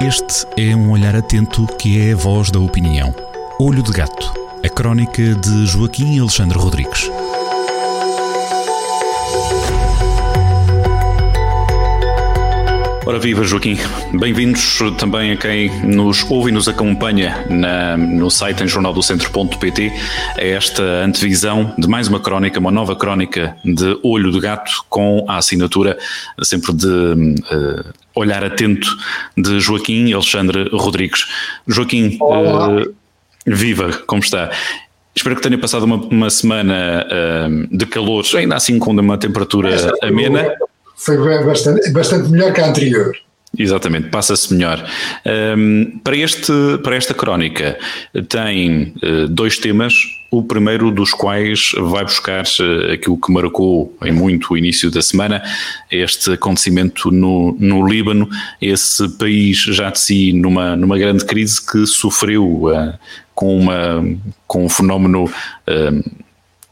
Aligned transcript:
Este 0.00 0.46
é 0.56 0.76
um 0.76 0.92
olhar 0.92 1.16
atento 1.16 1.66
que 1.76 2.00
é 2.00 2.12
a 2.12 2.16
voz 2.16 2.52
da 2.52 2.60
opinião. 2.60 3.12
Olho 3.58 3.82
de 3.82 3.90
Gato, 3.90 4.32
a 4.64 4.68
crónica 4.68 5.34
de 5.34 5.66
Joaquim 5.66 6.20
Alexandre 6.20 6.56
Rodrigues. 6.56 7.10
Ora 13.04 13.18
viva 13.18 13.42
Joaquim, 13.42 13.76
bem-vindos 14.20 14.78
também 14.98 15.32
a 15.32 15.36
quem 15.36 15.68
nos 15.82 16.24
ouve 16.30 16.50
e 16.50 16.52
nos 16.52 16.68
acompanha 16.68 17.44
na, 17.50 17.96
no 17.96 18.30
site 18.30 18.62
em 18.62 18.68
jornaldocentro.pt 18.68 19.92
a 20.36 20.44
esta 20.44 20.82
antevisão 21.02 21.74
de 21.76 21.88
mais 21.88 22.06
uma 22.06 22.20
crónica, 22.20 22.60
uma 22.60 22.70
nova 22.70 22.94
crónica 22.94 23.56
de 23.64 23.98
Olho 24.04 24.30
de 24.30 24.38
Gato 24.38 24.84
com 24.88 25.24
a 25.26 25.38
assinatura 25.38 25.98
sempre 26.42 26.72
de 26.72 26.86
uh, 26.86 27.92
olhar 28.18 28.44
atento 28.44 28.88
de 29.36 29.60
Joaquim 29.60 30.12
Alexandre 30.12 30.68
Rodrigues. 30.72 31.26
Joaquim, 31.66 32.18
uh, 32.20 32.94
viva, 33.46 33.92
como 34.06 34.22
está? 34.22 34.50
Espero 35.14 35.36
que 35.36 35.42
tenha 35.42 35.58
passado 35.58 35.84
uma, 35.84 35.96
uma 35.96 36.30
semana 36.30 37.06
uh, 37.06 37.76
de 37.76 37.86
calor, 37.86 38.24
ainda 38.36 38.56
assim 38.56 38.78
com 38.78 38.92
uma 38.92 39.18
temperatura 39.18 39.70
amena 40.02 40.54
foi 40.98 41.16
bastante, 41.44 41.90
bastante 41.90 42.28
melhor 42.28 42.52
que 42.52 42.60
a 42.60 42.68
anterior. 42.68 43.16
Exatamente, 43.56 44.08
passa-se 44.10 44.52
melhor. 44.52 44.84
Um, 45.56 45.98
para, 46.04 46.16
este, 46.16 46.52
para 46.82 46.96
esta 46.96 47.14
crónica, 47.14 47.78
tem 48.28 48.92
uh, 49.02 49.26
dois 49.26 49.56
temas, 49.56 49.94
o 50.30 50.42
primeiro 50.42 50.90
dos 50.90 51.12
quais 51.12 51.72
vai 51.78 52.04
buscar 52.04 52.44
uh, 52.44 52.92
aquilo 52.92 53.18
que 53.18 53.32
marcou 53.32 53.96
em 54.04 54.12
muito 54.12 54.52
o 54.52 54.56
início 54.56 54.90
da 54.90 55.00
semana, 55.00 55.42
este 55.90 56.32
acontecimento 56.32 57.10
no, 57.10 57.56
no 57.58 57.86
Líbano, 57.86 58.28
esse 58.60 59.08
país 59.16 59.56
já 59.58 59.90
de 59.90 59.98
si 59.98 60.32
numa, 60.34 60.76
numa 60.76 60.98
grande 60.98 61.24
crise 61.24 61.64
que 61.64 61.86
sofreu 61.86 62.64
uh, 62.64 62.92
com, 63.34 63.58
uma, 63.58 64.04
com 64.46 64.66
um 64.66 64.68
fenómeno 64.68 65.30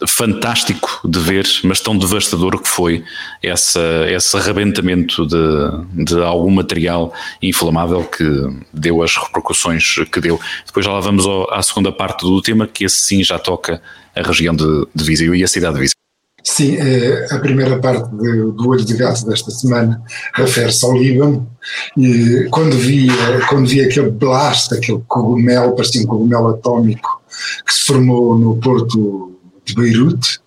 fantástico 0.06 1.00
de 1.08 1.18
ver, 1.18 1.46
mas 1.64 1.80
tão 1.80 1.96
devastador 1.96 2.60
que 2.60 2.68
foi 2.68 3.02
essa, 3.42 3.80
esse 4.08 4.36
arrebentamento 4.36 5.26
de, 5.26 6.04
de 6.04 6.22
algum 6.22 6.50
material 6.50 7.14
inflamável 7.40 8.04
que 8.04 8.24
deu 8.72 9.02
as 9.02 9.16
repercussões 9.16 9.96
que 10.12 10.20
deu. 10.20 10.38
Depois 10.66 10.84
já 10.84 10.92
lá 10.92 11.00
vamos 11.00 11.24
ao, 11.24 11.52
à 11.52 11.62
segunda 11.62 11.90
parte 11.90 12.26
do 12.26 12.42
tema, 12.42 12.66
que 12.66 12.84
esse 12.84 12.96
sim 12.96 13.22
já 13.22 13.38
toca 13.38 13.80
a 14.14 14.22
região 14.22 14.54
de, 14.54 14.86
de 14.94 15.04
Viseu 15.04 15.34
e 15.34 15.42
a 15.42 15.48
cidade 15.48 15.74
de 15.74 15.80
Viseu. 15.80 15.96
Sim, 16.42 16.76
é, 16.76 17.26
a 17.32 17.38
primeira 17.38 17.76
parte 17.78 18.08
do 18.08 18.68
Olho 18.68 18.84
de 18.84 18.94
Gato 18.94 19.26
desta 19.26 19.50
semana 19.50 20.00
refere-se 20.32 20.84
ao 20.84 20.96
Líbano 20.96 21.50
e 21.96 22.46
quando 22.50 22.76
vi, 22.76 23.08
quando 23.48 23.66
vi 23.66 23.80
aquele 23.80 24.10
blast, 24.10 24.72
aquele 24.72 25.02
cogumelo, 25.08 25.74
parecia 25.74 26.02
um 26.02 26.06
cogumelo 26.06 26.48
atómico 26.50 27.20
que 27.66 27.74
se 27.74 27.84
formou 27.84 28.38
no 28.38 28.56
porto 28.58 29.35
de 29.66 29.74
Beirute. 29.74 30.40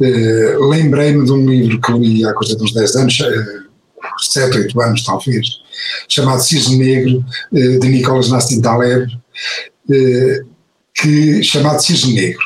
Uh, 0.00 0.68
Lembrei-me 0.68 1.24
de 1.24 1.32
um 1.32 1.44
livro 1.46 1.80
que 1.80 1.92
li 1.92 2.24
há 2.24 2.32
coisa 2.32 2.56
de 2.56 2.62
uns 2.62 2.72
10 2.72 2.96
anos, 2.96 3.20
uh, 3.20 3.70
7, 4.18 4.58
8 4.58 4.80
anos 4.80 5.04
talvez, 5.04 5.46
chamado 6.08 6.42
Cisne 6.42 6.78
Negro, 6.78 7.24
uh, 7.52 7.78
de 7.80 7.88
Nicolas 7.88 8.30
Nassim 8.30 8.60
Taleb, 8.60 9.12
uh, 9.88 10.48
que, 10.94 11.42
chamado 11.42 11.80
Cisne 11.80 12.14
Negro. 12.14 12.42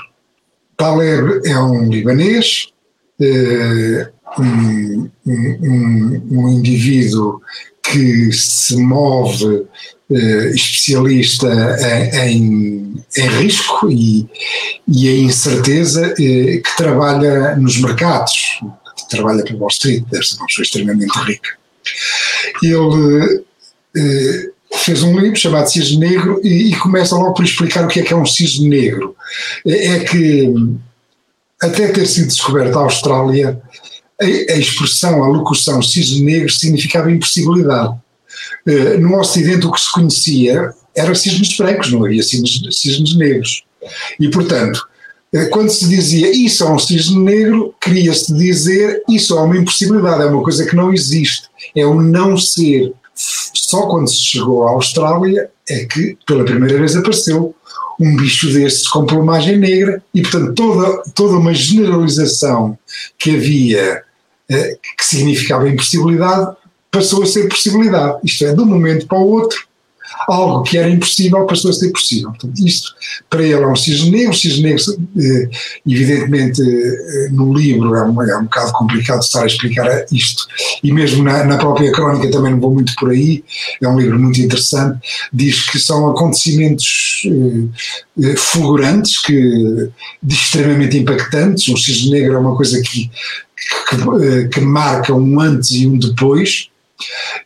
Taleb 0.77 1.47
é 1.47 1.59
um 1.59 1.89
libanês, 1.89 2.69
um, 4.37 5.09
um, 5.27 6.29
um 6.33 6.49
indivíduo 6.49 7.41
que 7.95 8.33
se 8.33 8.77
move 8.77 9.67
eh, 10.11 10.51
especialista 10.53 11.49
em, 12.27 12.93
em, 13.17 13.29
risco 13.39 13.89
e, 13.89 14.29
e 14.89 15.09
em 15.09 15.25
incerteza, 15.27 16.13
eh, 16.19 16.59
que 16.59 16.77
trabalha 16.77 17.55
nos 17.55 17.79
mercados, 17.81 18.59
que 18.97 19.09
trabalha 19.09 19.45
para 19.45 19.55
Wall 19.55 19.69
Street, 19.69 20.05
deve 20.11 20.25
ser 20.25 20.37
uma 20.39 20.47
pessoa 20.47 20.65
extremamente 20.65 21.17
rica. 21.21 21.51
Ele 22.61 23.45
eh, 23.97 24.51
fez 24.79 25.05
um 25.05 25.17
livro 25.17 25.39
chamado 25.39 25.71
Cisne 25.71 25.99
Negro 25.99 26.41
e, 26.43 26.73
e, 26.73 26.77
começa 26.77 27.15
logo 27.15 27.35
por 27.35 27.45
explicar 27.45 27.85
o 27.85 27.89
que 27.89 28.01
é 28.01 28.03
que 28.03 28.13
é 28.13 28.17
um 28.17 28.27
cisne 28.27 28.69
negro. 28.69 29.15
É 29.65 30.01
que, 30.01 30.53
até 31.63 31.93
ter 31.93 32.07
sido 32.07 32.27
descoberta 32.27 32.77
a 32.77 32.83
Austrália, 32.83 33.63
a, 34.21 34.25
a 34.25 34.59
expressão, 34.59 35.23
a 35.23 35.29
locução 35.29 35.83
cisne 35.83 36.23
negro 36.23 36.51
significava 36.51 37.11
impossibilidade 37.11 37.95
eh, 38.67 38.97
no 38.97 39.19
Ocidente 39.19 39.67
o 39.67 39.73
que 39.73 39.81
se 39.81 39.93
conhecia 39.93 40.73
eram 40.95 41.15
cisnes 41.15 41.57
brancos, 41.57 41.93
não 41.93 42.05
havia 42.05 42.23
cisnes, 42.23 42.61
cisnes 42.71 43.17
negros. 43.17 43.65
E, 44.19 44.29
portanto, 44.31 44.81
eh, 45.33 45.47
quando 45.47 45.71
se 45.71 45.89
dizia 45.89 46.31
isso 46.31 46.65
é 46.65 46.71
um 46.71 46.79
cisne 46.79 47.19
negro, 47.19 47.75
queria-se 47.81 48.33
dizer 48.35 49.03
isso 49.09 49.37
é 49.37 49.41
uma 49.41 49.57
impossibilidade, 49.57 50.23
é 50.23 50.27
uma 50.27 50.43
coisa 50.43 50.65
que 50.65 50.77
não 50.77 50.93
existe, 50.93 51.49
é 51.77 51.85
o 51.85 52.01
não 52.01 52.37
ser. 52.37 52.93
Só 53.15 53.87
quando 53.87 54.09
se 54.09 54.23
chegou 54.23 54.67
à 54.67 54.71
Austrália 54.71 55.51
é 55.69 55.85
que 55.85 56.19
pela 56.27 56.45
primeira 56.45 56.79
vez 56.79 56.97
apareceu 56.97 57.55
um 58.01 58.17
bicho 58.17 58.53
destes 58.53 58.89
com 58.89 59.07
plumagem 59.07 59.59
negra 59.59 60.03
e, 60.13 60.23
portanto, 60.23 60.55
toda, 60.55 61.03
toda 61.15 61.39
uma 61.39 61.55
generalização 61.55 62.79
que 63.19 63.37
havia 63.37 64.03
eh, 64.51 64.79
que 64.97 65.05
significava 65.05 65.69
impossibilidade 65.69 66.57
passou 66.91 67.23
a 67.23 67.27
ser 67.27 67.49
possibilidade. 67.49 68.19
Isto 68.25 68.45
é, 68.47 68.55
de 68.55 68.61
um 68.61 68.67
momento 68.67 69.07
para 69.07 69.19
o 69.19 69.29
outro, 69.29 69.67
algo 70.29 70.63
que 70.63 70.79
era 70.79 70.89
impossível 70.89 71.47
passou 71.47 71.71
a 71.71 71.75
ser 71.75 71.91
possível. 71.91 72.31
Portanto, 72.31 72.59
isto 72.67 72.95
para 73.29 73.43
ele 73.43 73.63
é 73.63 73.67
um 73.67 73.77
cisne. 73.77 74.27
O 74.29 74.33
cisne 74.33 74.75
eh, 74.75 75.51
evidentemente, 75.87 76.63
eh, 76.63 77.29
no 77.31 77.53
livro 77.53 77.95
é 77.95 78.05
um, 78.05 78.23
é 78.23 78.39
um 78.39 78.45
bocado 78.45 78.73
complicado 78.73 79.21
estar 79.21 79.43
a 79.43 79.47
explicar 79.47 80.07
isto, 80.13 80.47
e 80.83 80.93
mesmo 80.93 81.23
na, 81.25 81.45
na, 81.45 81.57
própria 81.57 81.91
crónica 81.93 82.31
também 82.31 82.53
não 82.53 82.61
vou 82.61 82.73
muito 82.73 82.95
por 82.97 83.11
aí. 83.11 83.45
É 83.81 83.89
um 83.89 83.99
livro 83.99 84.19
muito 84.19 84.41
interessante. 84.41 84.99
Diz 85.33 85.69
que 85.71 85.79
são 85.79 86.11
acontecimentos 86.11 87.23
eh, 88.23 88.37
fulgurantes, 88.37 89.21
que, 89.23 89.91
extremamente 90.29 90.97
impactantes. 90.99 91.69
O 91.69 91.77
cisne 91.77 92.11
negro 92.11 92.35
é 92.35 92.39
uma 92.39 92.57
coisa 92.57 92.81
que, 92.81 93.11
que, 93.89 94.49
que 94.49 94.61
marca 94.61 95.15
um 95.15 95.41
antes 95.41 95.71
e 95.73 95.87
um 95.87 95.99
depois 95.99 96.69
eh, 96.69 96.74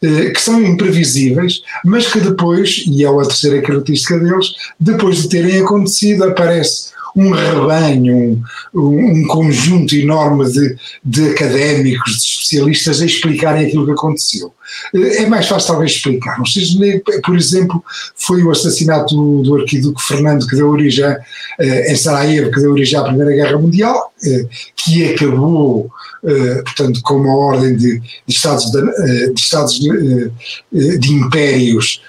que 0.00 0.40
são 0.40 0.62
imprevisíveis, 0.62 1.62
mas 1.84 2.06
que 2.12 2.20
depois, 2.20 2.84
e 2.86 3.04
é 3.04 3.08
a 3.08 3.22
terceira 3.22 3.62
característica 3.62 4.18
deles, 4.18 4.52
depois 4.78 5.22
de 5.22 5.28
terem 5.28 5.62
acontecido, 5.62 6.24
aparece 6.24 6.90
um 7.16 7.30
rebanho, 7.30 8.42
um, 8.74 9.22
um 9.22 9.26
conjunto 9.26 9.94
enorme 9.96 10.50
de, 10.50 10.76
de 11.04 11.30
académicos, 11.30 12.12
de 12.12 12.37
especialistas 12.48 13.00
a 13.00 13.06
explicarem 13.06 13.66
aquilo 13.66 13.84
que 13.84 13.92
aconteceu. 13.92 14.52
Eh, 14.94 15.22
é 15.22 15.26
mais 15.26 15.46
fácil 15.46 15.68
talvez 15.68 15.92
explicar. 15.92 16.40
Um 16.40 16.46
cisne 16.46 16.80
negro, 16.80 17.02
por 17.22 17.36
exemplo, 17.36 17.84
foi 18.16 18.42
o 18.42 18.50
assassinato 18.50 19.14
do, 19.14 19.42
do 19.42 19.56
arquiduque 19.56 20.02
Fernando 20.02 20.46
que 20.46 20.56
deu 20.56 20.68
origem 20.68 21.16
eh, 21.60 21.92
em 21.92 21.96
Sarajevo, 21.96 22.50
que 22.50 22.60
deu 22.60 22.72
origem 22.72 22.98
à 22.98 23.04
Primeira 23.04 23.32
Guerra 23.32 23.58
Mundial, 23.58 24.12
que 24.76 25.14
acabou 25.14 25.90
eh, 26.24 26.62
portanto, 26.62 27.00
com 27.02 27.14
uma 27.14 27.36
ordem 27.36 27.76
de, 27.76 28.00
de 28.00 28.34
Estados, 28.34 28.70
de, 28.70 28.78
eh, 28.78 29.32
de, 29.32 29.40
Estados 29.40 29.80
eh, 29.80 30.98
de 30.98 31.12
impérios 31.12 32.02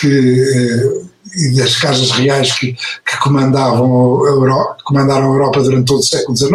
que 0.00 1.09
das 1.56 1.76
casas 1.76 2.10
reais 2.12 2.52
que, 2.58 2.72
que 2.72 3.20
comandavam 3.22 4.24
a 4.24 4.30
Europa, 4.30 4.76
comandaram 4.84 5.30
a 5.30 5.34
Europa 5.34 5.62
durante 5.62 5.86
todo 5.86 6.00
o 6.00 6.02
século 6.02 6.36
XIX. 6.36 6.52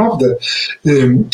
De, 0.83 1.25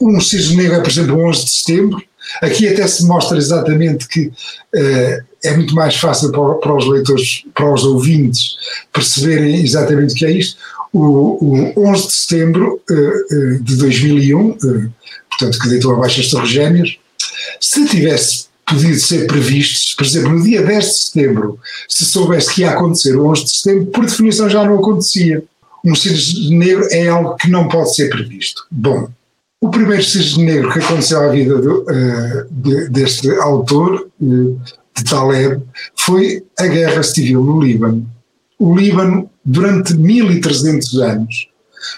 um 0.00 0.20
cisne 0.20 0.56
negro 0.56 0.76
é, 0.76 0.80
por 0.80 0.90
exemplo, 0.90 1.16
o 1.16 1.28
11 1.28 1.44
de 1.44 1.50
setembro. 1.50 2.02
Aqui 2.42 2.68
até 2.68 2.86
se 2.86 3.06
mostra 3.06 3.38
exatamente 3.38 4.06
que 4.06 4.26
uh, 4.26 5.24
é 5.42 5.56
muito 5.56 5.74
mais 5.74 5.96
fácil 5.96 6.30
para, 6.30 6.54
para, 6.54 6.76
os 6.76 6.86
leitores, 6.86 7.44
para 7.54 7.72
os 7.72 7.84
ouvintes, 7.84 8.56
perceberem 8.92 9.62
exatamente 9.62 10.12
o 10.12 10.16
que 10.16 10.26
é 10.26 10.32
isto 10.32 10.58
o, 10.92 11.76
o 11.76 11.88
11 11.88 12.06
de 12.06 12.12
setembro 12.12 12.80
uh, 12.90 13.62
de 13.62 13.76
2001, 13.76 14.40
uh, 14.40 14.52
eh, 14.52 14.88
portanto, 15.28 15.58
que 15.58 15.68
deitou 15.68 15.94
abaixo 15.94 16.20
as 16.20 16.28
Torres 16.28 16.50
Gêmeas, 16.50 16.96
se 17.60 17.86
tivesse 17.86 18.47
podido 18.68 18.98
ser 18.98 19.26
previsto, 19.26 19.96
por 19.96 20.04
exemplo, 20.04 20.30
no 20.30 20.42
dia 20.42 20.62
10 20.62 20.84
de 20.84 21.04
setembro, 21.04 21.58
se 21.88 22.04
soubesse 22.04 22.54
que 22.54 22.60
ia 22.62 22.70
acontecer 22.70 23.16
o 23.16 23.26
11 23.26 23.44
de 23.44 23.50
setembro, 23.56 23.86
por 23.86 24.04
definição 24.04 24.48
já 24.48 24.64
não 24.64 24.78
acontecia. 24.78 25.42
Um 25.84 25.94
cisne 25.94 26.56
negro 26.56 26.86
é 26.90 27.08
algo 27.08 27.36
que 27.36 27.48
não 27.48 27.68
pode 27.68 27.94
ser 27.94 28.08
previsto. 28.10 28.66
Bom, 28.70 29.08
o 29.60 29.70
primeiro 29.70 30.04
cisne 30.04 30.44
negro 30.44 30.72
que 30.72 30.80
aconteceu 30.80 31.20
à 31.20 31.28
vida 31.28 31.58
do, 31.58 31.82
uh, 31.82 32.46
de, 32.50 32.88
deste 32.90 33.30
autor, 33.38 34.08
uh, 34.20 34.60
de 34.96 35.04
Taleb, 35.04 35.62
foi 35.96 36.44
a 36.58 36.66
guerra 36.66 37.02
civil 37.02 37.42
no 37.42 37.60
Líbano. 37.60 38.06
O 38.58 38.76
Líbano 38.76 39.30
durante 39.48 39.94
1300 39.94 41.00
anos, 41.00 41.48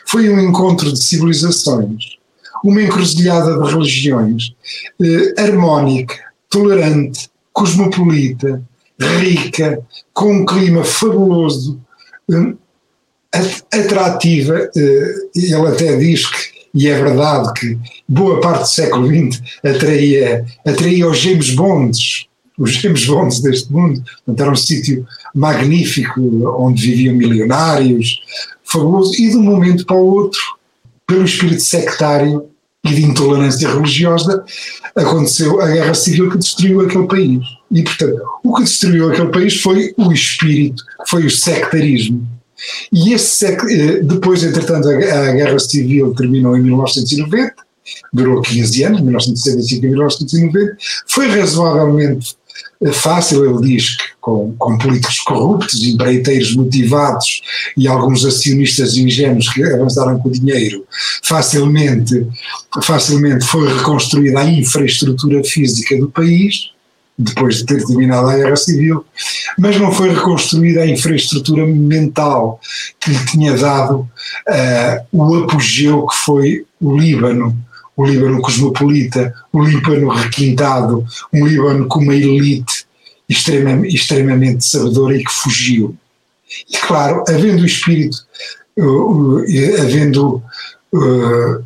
foi 0.07 0.29
um 0.29 0.39
encontro 0.39 0.93
de 0.93 1.03
civilizações, 1.03 2.17
uma 2.63 2.81
encruzilhada 2.81 3.59
de 3.59 3.73
religiões, 3.73 4.55
eh, 5.03 5.35
harmónica, 5.37 6.30
tolerante, 6.51 7.31
cosmopolita, 7.53 8.63
rica, 9.01 9.81
com 10.13 10.33
um 10.33 10.45
clima 10.45 10.85
fabuloso, 10.85 11.81
hum, 12.29 12.57
atrativa. 13.73 14.71
Eh, 14.77 15.15
ele 15.35 15.67
até 15.69 15.97
diz 15.97 16.27
que, 16.27 16.61
e 16.75 16.89
é 16.89 17.03
verdade, 17.03 17.53
que 17.55 17.79
boa 18.09 18.41
parte 18.41 18.63
do 18.63 18.69
século 18.69 19.07
XX 19.07 19.41
atraía, 19.65 20.45
atraía 20.67 21.09
os 21.09 21.19
James 21.19 21.51
Bonds, 21.55 22.27
os 22.59 22.73
James 22.73 23.07
Bonds 23.07 23.41
deste 23.41 23.73
mundo. 23.73 24.03
Portanto, 24.27 24.41
era 24.41 24.51
um 24.51 24.57
sítio 24.57 25.07
magnífico 25.35 26.21
onde 26.59 26.87
viviam 26.87 27.15
milionários, 27.15 28.21
fabuloso, 28.65 29.15
e 29.15 29.31
de 29.31 29.37
um 29.37 29.43
momento 29.43 29.87
para 29.87 29.97
o 29.97 30.15
outro, 30.15 30.41
pelo 31.07 31.25
espírito 31.25 31.63
sectário 31.63 32.50
e 32.85 32.95
de 32.95 33.05
intolerância 33.05 33.69
religiosa, 33.69 34.43
aconteceu 34.97 35.61
a 35.61 35.69
guerra 35.69 35.95
civil 35.95 36.31
que 36.31 36.39
destruiu 36.39 36.81
aquele 36.81 37.07
país. 37.07 37.45
E, 37.71 37.83
portanto, 37.83 38.23
o 38.43 38.55
que 38.55 38.65
destruiu 38.65 39.11
aquele 39.11 39.29
país 39.29 39.61
foi 39.61 39.95
o 39.97 40.13
espírito, 40.13 40.83
foi 41.07 41.27
o 41.27 41.31
sectarismo. 41.31 42.27
E 42.93 43.13
esse 43.13 43.47
eh, 43.47 44.01
depois, 44.03 44.43
entretanto, 44.43 44.89
a, 44.89 45.33
guerra 45.33 45.59
civil 45.59 46.15
terminou 46.15 46.57
em 46.57 46.63
1990, 46.63 47.55
durou 48.13 48.43
15 48.43 48.85
anos, 48.85 49.01
1965 49.01 49.87
a 49.87 49.89
1990, 49.89 50.77
foi 51.07 51.29
razoavelmente 51.29 52.37
fácil, 52.93 53.45
ele 53.45 53.75
diz 53.75 53.97
que 53.97 54.05
com, 54.21 54.55
com 54.59 54.79
políticos 54.79 55.21
corruptos, 55.21 55.83
empreiteiros 55.83 56.55
motivados 56.55 57.43
e 57.77 57.87
alguns 57.87 58.25
acionistas 58.25 58.97
ingênuos 58.97 59.49
que 59.49 59.63
avançaram 59.63 60.19
com 60.19 60.29
o 60.29 60.33
dinheiro, 60.33 60.87
facilmente, 61.23 62.27
facilmente 62.83 63.45
foi 63.45 63.73
reconstruída 63.73 64.41
a 64.41 64.45
infraestrutura 64.45 65.45
física 65.45 65.97
do 65.99 66.11
país, 66.11 66.71
depois 67.19 67.57
de 67.57 67.67
ter 67.67 67.85
terminado 67.85 68.29
a 68.29 68.37
Guerra 68.37 68.57
Civil, 68.57 69.05
mas 69.59 69.79
não 69.79 69.93
foi 69.93 70.15
reconstruída 70.15 70.81
a 70.81 70.87
infraestrutura 70.87 71.67
mental 71.67 72.59
que 72.99 73.11
lhe 73.11 73.27
tinha 73.27 73.57
dado 73.57 74.01
uh, 74.01 75.07
o 75.13 75.45
apogeu 75.45 76.07
que 76.07 76.17
foi 76.17 76.65
o 76.81 76.97
Líbano, 76.97 77.55
o 78.01 78.05
Líbano 78.07 78.41
cosmopolita, 78.41 79.35
o 79.53 79.63
Líbano 79.63 80.09
requintado, 80.09 81.05
um 81.31 81.47
Líbano 81.47 81.87
com 81.87 82.01
uma 82.01 82.15
elite 82.15 82.87
extremamente, 83.29 83.95
extremamente 83.95 84.65
sabedora 84.65 85.15
e 85.17 85.23
que 85.23 85.31
fugiu. 85.31 85.95
E 86.71 86.79
claro, 86.79 87.23
havendo 87.29 87.63
o 87.63 87.67
espírito, 87.67 88.17
uh, 88.79 89.41
uh, 89.41 89.83
havendo 89.83 90.43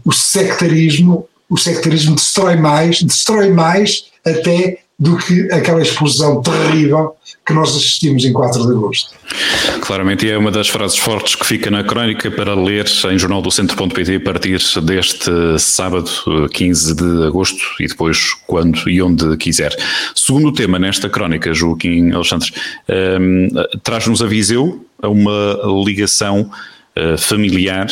o 0.05 0.13
sectarismo, 0.13 1.29
o 1.49 1.57
sectarismo 1.57 2.17
destrói 2.17 2.57
mais, 2.57 3.01
destrói 3.01 3.51
mais 3.51 4.07
até 4.27 4.81
do 4.99 5.17
que 5.17 5.51
aquela 5.53 5.83
explosão 5.83 6.41
terrível 6.41 7.17
que 7.45 7.53
nós 7.53 7.71
assistimos 7.71 8.25
em 8.25 8.33
4 8.33 8.65
de 8.67 8.73
agosto. 8.73 9.11
Claramente, 9.81 10.31
é 10.31 10.39
uma 10.39 10.51
das 10.51 10.69
frases 10.69 10.97
fortes 10.97 11.35
que 11.35 11.45
fica 11.45 11.71
na 11.71 11.83
crónica 11.83 12.31
para 12.31 12.55
ler 12.55 12.87
em 13.11 13.19
jornal 13.19 13.43
do 13.43 13.51
Centro.pt 13.51 14.17
a 14.17 14.21
partir 14.21 14.61
deste 14.83 15.31
sábado, 15.59 16.11
15 16.53 16.95
de 16.95 17.27
agosto, 17.27 17.63
e 17.81 17.87
depois 17.87 18.35
quando 18.47 18.89
e 18.89 19.03
onde 19.03 19.37
quiser. 19.37 19.75
Segundo 20.15 20.53
tema 20.53 20.79
nesta 20.79 21.09
crónica, 21.11 21.53
Joaquim 21.53 22.13
Alexandre, 22.13 22.53
um, 23.21 23.49
traz-nos 23.83 24.23
a 24.23 24.27
Viseu 24.27 24.87
a 25.03 25.09
uma 25.09 25.59
ligação 25.85 26.51
uh, 26.97 27.19
familiar 27.19 27.89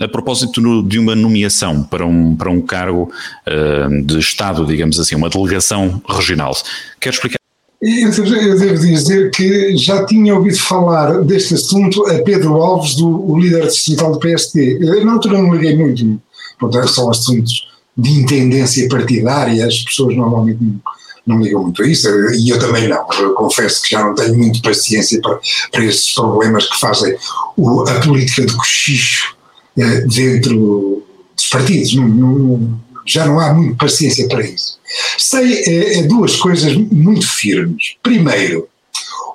a 0.00 0.08
propósito 0.08 0.82
de 0.82 0.98
uma 0.98 1.14
nomeação 1.14 1.82
para 1.82 2.06
um, 2.06 2.34
para 2.34 2.50
um 2.50 2.60
cargo 2.60 3.10
uh, 3.46 4.02
de 4.02 4.18
Estado, 4.18 4.66
digamos 4.66 4.98
assim, 4.98 5.14
uma 5.14 5.28
delegação 5.28 6.02
regional. 6.08 6.52
Quer 7.00 7.10
explicar? 7.10 7.38
Eu 7.80 8.58
devo 8.58 8.78
dizer 8.78 9.30
que 9.30 9.76
já 9.76 10.06
tinha 10.06 10.34
ouvido 10.34 10.58
falar 10.58 11.22
deste 11.22 11.54
assunto 11.54 12.06
a 12.06 12.22
Pedro 12.22 12.54
Alves, 12.54 12.94
do, 12.94 13.30
o 13.30 13.38
líder 13.38 13.66
distrital 13.66 14.12
do 14.12 14.18
PST. 14.18 14.78
Na 15.04 15.12
altura 15.12 15.42
não 15.42 15.54
liguei 15.54 15.76
muito, 15.76 16.18
portanto, 16.58 16.88
são 16.88 17.10
assuntos 17.10 17.68
de 17.96 18.10
intendência 18.10 18.88
partidária, 18.88 19.66
as 19.66 19.80
pessoas 19.80 20.16
normalmente 20.16 20.58
não, 20.62 20.80
não 21.26 21.40
ligam 21.40 21.62
muito 21.62 21.82
a 21.82 21.86
isso, 21.86 22.08
e 22.34 22.50
eu 22.50 22.58
também 22.58 22.88
não. 22.88 23.06
Eu 23.18 23.34
confesso 23.34 23.82
que 23.82 23.90
já 23.90 24.04
não 24.04 24.14
tenho 24.14 24.36
muito 24.36 24.60
paciência 24.62 25.20
para, 25.20 25.38
para 25.70 25.84
esses 25.84 26.12
problemas 26.12 26.68
que 26.68 26.78
fazem 26.78 27.16
o, 27.56 27.82
a 27.82 28.00
política 28.00 28.44
de 28.44 28.54
cochicho 28.54 29.34
eh, 29.78 30.00
dentro 30.02 31.02
dos 31.34 31.46
partidos. 31.48 31.94
Não, 31.94 32.08
não, 32.08 32.80
já 33.06 33.26
não 33.26 33.40
há 33.40 33.52
muita 33.52 33.76
paciência 33.76 34.28
para 34.28 34.44
isso. 34.44 34.78
Sei 35.18 35.62
é 35.66 36.02
duas 36.02 36.36
coisas 36.36 36.74
muito 36.74 37.26
firmes. 37.26 37.96
Primeiro, 38.02 38.68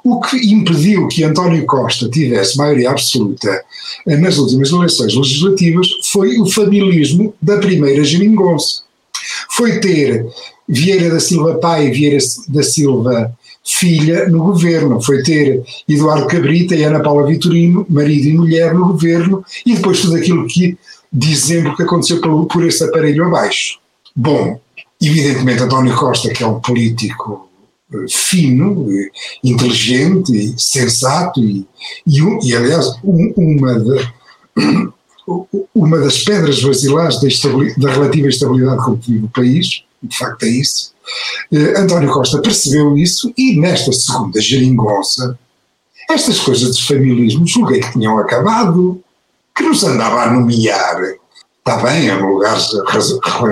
o 0.03 0.19
que 0.21 0.37
impediu 0.53 1.07
que 1.07 1.23
António 1.23 1.65
Costa 1.65 2.09
tivesse 2.09 2.57
maioria 2.57 2.91
absoluta 2.91 3.63
eh, 4.07 4.17
nas 4.17 4.37
últimas 4.37 4.71
eleições 4.71 5.15
legislativas 5.15 5.87
foi 6.11 6.39
o 6.39 6.45
familismo 6.49 7.33
da 7.41 7.57
primeira 7.57 8.03
geringonça. 8.03 8.83
Foi 9.59 9.79
ter 9.81 10.25
Vieira 10.69 11.09
da 11.09 11.19
Silva 11.19 11.55
pai 11.55 11.87
e 11.87 11.91
Vieira 11.91 12.17
da 12.47 12.63
Silva 12.63 13.37
filha 13.61 14.27
no 14.29 14.43
governo, 14.43 15.01
foi 15.01 15.21
ter 15.21 15.61
Eduardo 15.87 16.27
Cabrita 16.27 16.75
e 16.75 16.83
Ana 16.83 17.01
Paula 17.01 17.27
Vitorino, 17.27 17.85
marido 17.89 18.29
e 18.29 18.33
mulher 18.33 18.73
no 18.73 18.87
governo, 18.87 19.43
e 19.65 19.75
depois 19.75 20.01
tudo 20.01 20.15
aquilo 20.15 20.47
que 20.47 20.77
dizendo 21.11 21.75
que 21.75 21.83
aconteceu 21.83 22.21
por, 22.21 22.45
por 22.47 22.65
esse 22.65 22.83
aparelho 22.83 23.25
abaixo. 23.25 23.79
Bom, 24.15 24.59
evidentemente 25.01 25.61
António 25.61 25.95
Costa, 25.95 26.29
que 26.29 26.41
é 26.41 26.47
um 26.47 26.59
político 26.59 27.49
eh, 27.93 28.05
fino, 28.09 28.87
eh, 28.91 29.09
inteligente, 29.43 30.55
sensato 30.57 31.43
e, 31.43 31.67
e, 32.07 32.19
e 32.43 32.55
aliás 32.55 32.87
uma, 33.03 33.79
de, 33.79 34.09
uma 35.73 35.99
das 35.99 36.23
pedras 36.23 36.61
basilares 36.61 37.19
da, 37.21 37.27
da 37.77 37.93
relativa 37.93 38.27
estabilidade 38.27 38.81
relativa 38.81 39.21
do 39.21 39.29
país, 39.29 39.83
de 40.01 40.17
facto 40.17 40.43
é 40.43 40.49
isso, 40.49 40.93
eh, 41.51 41.79
António 41.79 42.11
Costa 42.11 42.41
percebeu 42.41 42.97
isso 42.97 43.33
e 43.37 43.59
nesta 43.59 43.91
segunda 43.91 44.39
geringonça 44.39 45.37
estas 46.09 46.39
coisas 46.39 46.75
de 46.75 46.85
familismo 46.85 47.45
julguei 47.45 47.81
que 47.81 47.91
tinham 47.91 48.17
acabado, 48.17 49.01
que 49.55 49.63
nos 49.63 49.83
andava 49.83 50.23
a 50.23 50.31
nomear, 50.31 50.97
está 51.59 51.77
bem, 51.77 52.07
em 52.07 52.19
lugares 52.19 52.67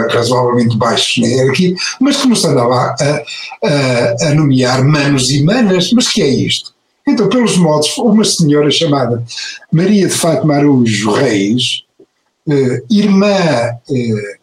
razoavelmente 0.10 0.76
baixos 0.76 1.18
na 1.22 1.28
hierarquia, 1.28 1.76
mas 2.00 2.18
que 2.18 2.28
nos 2.28 2.44
andava 2.44 2.96
a, 3.00 3.24
a, 3.64 4.30
a 4.30 4.34
nomear 4.34 4.84
manos 4.84 5.30
e 5.30 5.44
manas, 5.44 5.92
mas 5.92 6.08
que 6.08 6.22
é 6.22 6.28
isto? 6.28 6.74
Então, 7.08 7.30
pelos 7.30 7.58
modos, 7.58 7.98
uma 7.98 8.26
senhora 8.26 8.70
chamada 8.70 9.24
Maria 9.72 10.08
de 10.08 10.14
Fátima 10.14 10.56
Araújo 10.56 11.12
Reis, 11.12 11.84
eh, 12.50 12.84
irmã 12.90 13.30
eh, 13.30 14.38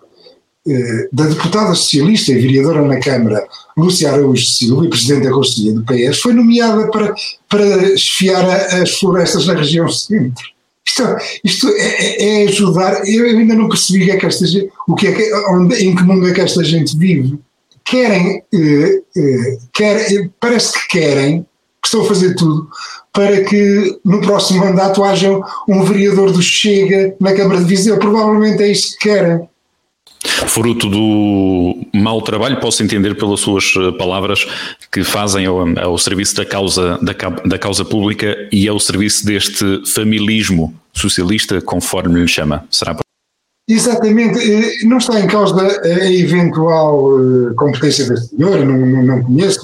eh, 0.66 1.09
da 1.12 1.26
deputada 1.26 1.75
socialista 1.75 2.33
e 2.33 2.40
vereadora 2.40 2.80
na 2.83 2.99
Câmara, 2.99 3.47
Lúcia 3.76 4.11
Araújo 4.11 4.47
Silva, 4.47 4.87
e 4.87 4.88
presidente 4.88 5.25
da 5.25 5.30
Conselhia 5.30 5.75
do 5.75 5.85
PS, 5.85 6.21
foi 6.21 6.33
nomeada 6.33 6.90
para, 6.90 7.14
para 7.50 7.92
esfiar 7.92 8.49
a, 8.49 8.83
as 8.83 8.92
florestas 8.92 9.47
na 9.47 9.54
região 9.54 9.87
centro. 9.88 10.54
Isto, 10.87 11.16
isto 11.42 11.68
é, 11.68 11.83
é, 11.83 12.44
é, 12.44 12.49
ajudar. 12.49 13.06
Eu 13.06 13.26
ainda 13.26 13.54
não 13.54 13.68
percebi 13.68 14.04
que 14.04 14.11
é 14.12 14.16
que 14.16 14.26
esta 14.26 14.44
o 14.87 14.94
que 14.94 15.09
é 15.09 15.12
que, 15.12 15.35
onde, 15.50 15.76
em 15.85 15.94
que 15.94 16.02
mundo 16.02 16.28
é 16.28 16.33
que 16.33 16.40
esta 16.40 16.62
gente 16.62 16.97
vive. 16.97 17.38
Querem, 17.85 18.42
eh, 18.54 19.02
eh, 19.16 19.59
quer, 19.73 20.30
parece 20.40 20.73
que 20.73 20.99
querem, 20.99 21.44
estão 21.94 22.02
a 22.02 22.08
fazer 22.08 22.34
tudo 22.34 22.68
para 23.12 23.44
que 23.44 23.98
no 24.04 24.20
próximo 24.20 24.64
mandato 24.64 25.04
haja 25.04 25.30
um 25.68 25.84
vereador 25.84 26.32
do 26.32 26.42
Chega 26.42 27.14
na 27.20 27.32
Câmara 27.32 27.60
de 27.60 27.66
Viseu. 27.66 27.96
Provavelmente 27.98 28.62
é 28.62 28.70
isso 28.70 28.96
que 28.98 29.08
querem 29.08 29.48
fruto 30.48 30.88
do 30.88 31.76
mau 31.92 32.22
trabalho, 32.22 32.58
posso 32.58 32.82
entender 32.82 33.14
pelas 33.14 33.40
suas 33.40 33.74
eh, 33.76 33.92
palavras, 33.98 34.46
que 34.90 35.04
fazem 35.04 35.44
ao, 35.44 35.78
ao 35.78 35.98
serviço 35.98 36.34
da 36.36 36.46
causa, 36.46 36.98
da, 37.02 37.12
da, 37.44 37.58
causa 37.58 37.84
pública 37.84 38.34
e 38.50 38.66
ao 38.66 38.80
serviço 38.80 39.26
deste 39.26 39.82
familismo 39.92 40.74
socialista, 40.94 41.60
conforme 41.60 42.20
lhe 42.20 42.28
chama. 42.28 42.64
Será 42.70 42.96
Exatamente, 43.68 44.38
eh, 44.38 44.84
não 44.84 44.98
está 44.98 45.18
em 45.20 45.26
causa 45.26 45.60
a 45.82 46.12
eventual 46.12 47.18
eh, 47.18 47.54
competência 47.54 48.06
da 48.06 48.16
senhora, 48.16 48.64
não, 48.64 48.78
não, 48.78 49.02
não 49.02 49.22
conheço, 49.22 49.60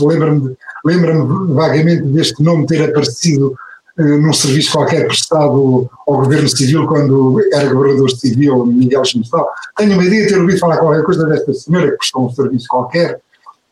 lembra-me 0.85 1.21
lembra 1.21 1.55
vagamente 1.55 2.03
deste 2.03 2.43
nome 2.43 2.67
ter 2.67 2.89
aparecido 2.89 3.55
eh, 3.99 4.03
num 4.03 4.33
serviço 4.33 4.73
qualquer 4.73 5.07
prestado 5.07 5.91
ao 6.07 6.17
governo 6.17 6.49
civil 6.49 6.87
quando 6.87 7.41
era 7.53 7.73
governador 7.73 8.11
civil 8.11 8.65
Miguel 8.65 9.05
Chimistal. 9.05 9.49
Tenho 9.77 9.95
uma 9.95 10.05
ideia 10.05 10.23
de 10.23 10.29
ter 10.29 10.41
ouvido 10.41 10.59
falar 10.59 10.79
qualquer 10.79 11.03
coisa 11.03 11.27
desta 11.27 11.53
senhora 11.53 11.91
que 11.91 11.99
prestou 11.99 12.27
um 12.27 12.31
serviço 12.31 12.67
qualquer, 12.69 13.21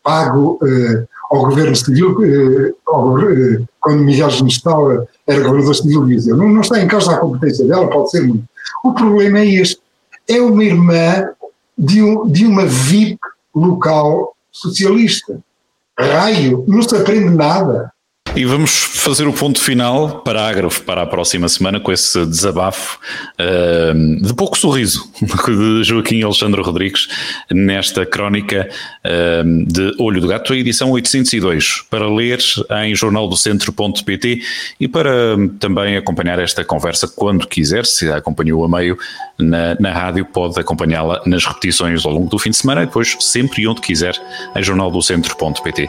pago 0.02 0.58
eh, 0.62 1.06
ao 1.30 1.46
governo 1.46 1.76
civil, 1.76 2.16
eh, 2.24 2.72
ao, 2.86 3.18
eh, 3.20 3.62
quando 3.80 4.02
Miguel 4.02 4.30
Chimistal 4.30 5.06
era 5.26 5.42
governador 5.42 5.74
civil 5.74 6.04
Viseu. 6.04 6.36
Não, 6.36 6.48
não 6.48 6.62
está 6.62 6.82
em 6.82 6.88
causa 6.88 7.12
a 7.12 7.18
competência 7.18 7.66
dela, 7.66 7.88
pode 7.88 8.10
ser 8.10 8.22
muito. 8.22 8.44
O 8.82 8.92
problema 8.92 9.40
é 9.40 9.46
este. 9.46 9.80
É 10.26 10.40
uma 10.40 10.64
irmã 10.64 11.28
de, 11.76 12.02
um, 12.02 12.26
de 12.26 12.44
uma 12.46 12.66
VIP 12.66 13.18
local 13.54 14.34
socialista. 14.50 15.40
Raio, 15.98 16.64
não 16.68 16.82
se 16.82 16.96
aprende 16.96 17.30
nada. 17.30 17.90
E 18.36 18.44
vamos 18.44 18.70
fazer 18.70 19.26
o 19.26 19.32
ponto 19.32 19.60
final, 19.60 20.20
parágrafo, 20.20 20.82
para 20.82 21.02
a 21.02 21.06
próxima 21.06 21.48
semana, 21.48 21.80
com 21.80 21.90
esse 21.90 22.24
desabafo 22.26 22.98
uh, 23.38 24.22
de 24.22 24.32
pouco 24.34 24.56
sorriso 24.56 25.10
de 25.20 25.82
Joaquim 25.82 26.22
Alexandre 26.22 26.62
Rodrigues 26.62 27.08
nesta 27.50 28.06
crónica 28.06 28.68
uh, 29.04 29.66
de 29.66 29.94
Olho 29.98 30.20
do 30.20 30.28
Gato, 30.28 30.54
edição 30.54 30.90
802, 30.90 31.82
para 31.90 32.08
ler 32.08 32.38
em 32.82 32.94
jornaldocentro.pt 32.94 34.42
e 34.78 34.86
para 34.86 35.36
também 35.58 35.96
acompanhar 35.96 36.38
esta 36.38 36.64
conversa 36.64 37.08
quando 37.08 37.46
quiser, 37.46 37.86
se 37.86 38.10
a 38.10 38.18
acompanhou 38.18 38.64
a 38.64 38.68
meio 38.68 38.96
na, 39.38 39.74
na 39.80 39.92
rádio, 39.92 40.24
pode 40.24 40.58
acompanhá-la 40.60 41.22
nas 41.26 41.44
repetições 41.44 42.04
ao 42.04 42.12
longo 42.12 42.28
do 42.28 42.38
fim 42.38 42.50
de 42.50 42.56
semana 42.56 42.82
e 42.82 42.86
depois 42.86 43.16
sempre 43.20 43.62
e 43.62 43.68
onde 43.68 43.80
quiser 43.80 44.14
em 44.54 44.62
jornaldocentro.pt. 44.62 45.88